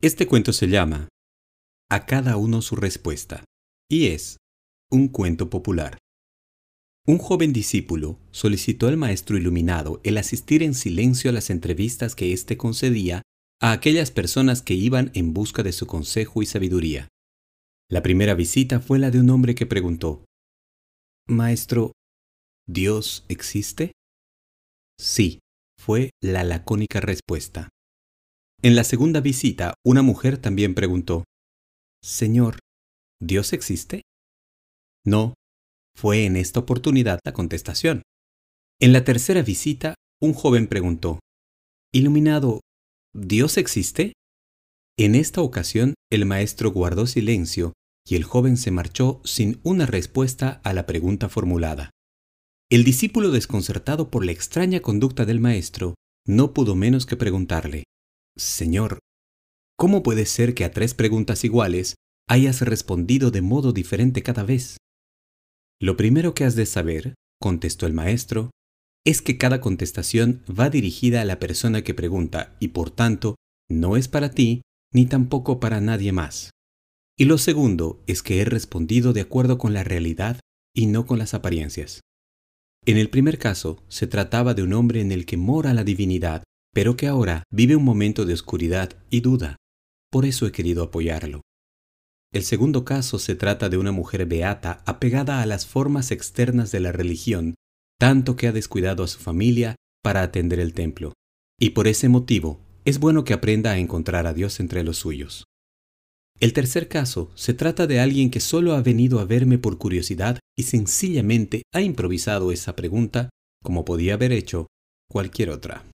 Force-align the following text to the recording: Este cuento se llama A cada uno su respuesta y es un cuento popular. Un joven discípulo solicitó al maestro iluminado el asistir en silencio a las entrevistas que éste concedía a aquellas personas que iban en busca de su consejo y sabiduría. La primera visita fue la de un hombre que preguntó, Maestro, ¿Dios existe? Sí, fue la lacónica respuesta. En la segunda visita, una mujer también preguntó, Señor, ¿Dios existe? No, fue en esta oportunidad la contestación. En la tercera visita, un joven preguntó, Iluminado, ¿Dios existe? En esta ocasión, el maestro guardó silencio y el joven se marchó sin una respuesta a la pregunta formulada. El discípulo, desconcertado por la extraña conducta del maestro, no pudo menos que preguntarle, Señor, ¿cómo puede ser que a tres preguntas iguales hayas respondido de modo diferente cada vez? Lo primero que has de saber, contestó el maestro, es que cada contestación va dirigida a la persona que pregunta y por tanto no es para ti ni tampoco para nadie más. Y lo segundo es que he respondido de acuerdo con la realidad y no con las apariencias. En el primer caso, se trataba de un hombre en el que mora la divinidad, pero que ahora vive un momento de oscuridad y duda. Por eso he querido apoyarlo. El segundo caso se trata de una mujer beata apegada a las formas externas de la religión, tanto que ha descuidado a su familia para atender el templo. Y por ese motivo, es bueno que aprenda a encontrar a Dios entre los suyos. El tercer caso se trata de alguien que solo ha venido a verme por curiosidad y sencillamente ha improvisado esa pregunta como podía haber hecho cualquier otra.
Este 0.00 0.28
cuento 0.28 0.52
se 0.52 0.68
llama 0.68 1.08
A 1.90 2.06
cada 2.06 2.36
uno 2.36 2.62
su 2.62 2.76
respuesta 2.76 3.42
y 3.90 4.06
es 4.06 4.36
un 4.92 5.08
cuento 5.08 5.50
popular. 5.50 5.98
Un 7.04 7.18
joven 7.18 7.52
discípulo 7.52 8.20
solicitó 8.30 8.86
al 8.86 8.96
maestro 8.96 9.36
iluminado 9.36 10.00
el 10.04 10.16
asistir 10.18 10.62
en 10.62 10.74
silencio 10.74 11.30
a 11.30 11.32
las 11.32 11.50
entrevistas 11.50 12.14
que 12.14 12.32
éste 12.32 12.56
concedía 12.56 13.22
a 13.60 13.72
aquellas 13.72 14.12
personas 14.12 14.62
que 14.62 14.74
iban 14.74 15.10
en 15.14 15.34
busca 15.34 15.64
de 15.64 15.72
su 15.72 15.88
consejo 15.88 16.42
y 16.42 16.46
sabiduría. 16.46 17.08
La 17.90 18.00
primera 18.00 18.34
visita 18.34 18.78
fue 18.78 19.00
la 19.00 19.10
de 19.10 19.18
un 19.18 19.30
hombre 19.30 19.56
que 19.56 19.66
preguntó, 19.66 20.24
Maestro, 21.26 21.90
¿Dios 22.68 23.24
existe? 23.28 23.90
Sí, 24.96 25.40
fue 25.76 26.10
la 26.22 26.44
lacónica 26.44 27.00
respuesta. 27.00 27.70
En 28.60 28.74
la 28.74 28.82
segunda 28.82 29.20
visita, 29.20 29.74
una 29.84 30.02
mujer 30.02 30.36
también 30.36 30.74
preguntó, 30.74 31.22
Señor, 32.02 32.58
¿Dios 33.20 33.52
existe? 33.52 34.02
No, 35.04 35.34
fue 35.94 36.24
en 36.24 36.36
esta 36.36 36.58
oportunidad 36.58 37.20
la 37.24 37.32
contestación. 37.32 38.02
En 38.80 38.92
la 38.92 39.04
tercera 39.04 39.42
visita, 39.42 39.94
un 40.20 40.32
joven 40.32 40.66
preguntó, 40.66 41.20
Iluminado, 41.92 42.60
¿Dios 43.14 43.58
existe? 43.58 44.14
En 44.98 45.14
esta 45.14 45.40
ocasión, 45.40 45.94
el 46.10 46.26
maestro 46.26 46.72
guardó 46.72 47.06
silencio 47.06 47.74
y 48.04 48.16
el 48.16 48.24
joven 48.24 48.56
se 48.56 48.72
marchó 48.72 49.20
sin 49.24 49.60
una 49.62 49.86
respuesta 49.86 50.60
a 50.64 50.72
la 50.72 50.84
pregunta 50.84 51.28
formulada. 51.28 51.90
El 52.70 52.82
discípulo, 52.82 53.30
desconcertado 53.30 54.10
por 54.10 54.24
la 54.24 54.32
extraña 54.32 54.80
conducta 54.80 55.24
del 55.24 55.38
maestro, 55.38 55.94
no 56.26 56.52
pudo 56.52 56.74
menos 56.74 57.06
que 57.06 57.16
preguntarle, 57.16 57.84
Señor, 58.38 59.00
¿cómo 59.76 60.04
puede 60.04 60.24
ser 60.24 60.54
que 60.54 60.64
a 60.64 60.70
tres 60.70 60.94
preguntas 60.94 61.42
iguales 61.42 61.96
hayas 62.28 62.60
respondido 62.60 63.32
de 63.32 63.42
modo 63.42 63.72
diferente 63.72 64.22
cada 64.22 64.44
vez? 64.44 64.76
Lo 65.80 65.96
primero 65.96 66.34
que 66.34 66.44
has 66.44 66.54
de 66.54 66.64
saber, 66.64 67.14
contestó 67.40 67.86
el 67.86 67.94
maestro, 67.94 68.50
es 69.04 69.22
que 69.22 69.38
cada 69.38 69.60
contestación 69.60 70.44
va 70.48 70.70
dirigida 70.70 71.20
a 71.20 71.24
la 71.24 71.40
persona 71.40 71.82
que 71.82 71.94
pregunta 71.94 72.56
y 72.60 72.68
por 72.68 72.92
tanto 72.92 73.34
no 73.68 73.96
es 73.96 74.06
para 74.06 74.30
ti 74.30 74.62
ni 74.92 75.06
tampoco 75.06 75.58
para 75.58 75.80
nadie 75.80 76.12
más. 76.12 76.50
Y 77.18 77.24
lo 77.24 77.38
segundo 77.38 78.04
es 78.06 78.22
que 78.22 78.40
he 78.40 78.44
respondido 78.44 79.12
de 79.12 79.22
acuerdo 79.22 79.58
con 79.58 79.74
la 79.74 79.82
realidad 79.82 80.38
y 80.72 80.86
no 80.86 81.06
con 81.06 81.18
las 81.18 81.34
apariencias. 81.34 82.02
En 82.86 82.98
el 82.98 83.10
primer 83.10 83.38
caso, 83.38 83.82
se 83.88 84.06
trataba 84.06 84.54
de 84.54 84.62
un 84.62 84.74
hombre 84.74 85.00
en 85.00 85.10
el 85.10 85.26
que 85.26 85.36
mora 85.36 85.74
la 85.74 85.82
divinidad, 85.82 86.44
pero 86.78 86.96
que 86.96 87.08
ahora 87.08 87.42
vive 87.50 87.74
un 87.74 87.82
momento 87.82 88.24
de 88.24 88.34
oscuridad 88.34 88.92
y 89.10 89.20
duda. 89.20 89.56
Por 90.12 90.24
eso 90.24 90.46
he 90.46 90.52
querido 90.52 90.84
apoyarlo. 90.84 91.40
El 92.32 92.44
segundo 92.44 92.84
caso 92.84 93.18
se 93.18 93.34
trata 93.34 93.68
de 93.68 93.78
una 93.78 93.90
mujer 93.90 94.26
beata 94.26 94.84
apegada 94.86 95.42
a 95.42 95.46
las 95.46 95.66
formas 95.66 96.12
externas 96.12 96.70
de 96.70 96.78
la 96.78 96.92
religión, 96.92 97.56
tanto 97.98 98.36
que 98.36 98.46
ha 98.46 98.52
descuidado 98.52 99.02
a 99.02 99.08
su 99.08 99.18
familia 99.18 99.74
para 100.04 100.22
atender 100.22 100.60
el 100.60 100.72
templo. 100.72 101.14
Y 101.58 101.70
por 101.70 101.88
ese 101.88 102.08
motivo, 102.08 102.60
es 102.84 103.00
bueno 103.00 103.24
que 103.24 103.32
aprenda 103.32 103.72
a 103.72 103.78
encontrar 103.78 104.28
a 104.28 104.32
Dios 104.32 104.60
entre 104.60 104.84
los 104.84 104.98
suyos. 104.98 105.46
El 106.38 106.52
tercer 106.52 106.86
caso 106.86 107.32
se 107.34 107.54
trata 107.54 107.88
de 107.88 107.98
alguien 107.98 108.30
que 108.30 108.38
solo 108.38 108.74
ha 108.74 108.82
venido 108.82 109.18
a 109.18 109.24
verme 109.24 109.58
por 109.58 109.78
curiosidad 109.78 110.38
y 110.56 110.62
sencillamente 110.62 111.62
ha 111.74 111.80
improvisado 111.80 112.52
esa 112.52 112.76
pregunta 112.76 113.30
como 113.64 113.84
podía 113.84 114.14
haber 114.14 114.30
hecho 114.30 114.68
cualquier 115.10 115.50
otra. 115.50 115.84